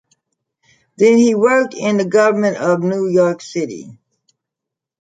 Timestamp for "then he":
0.97-1.35